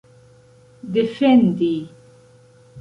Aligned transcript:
defendi 0.93 1.73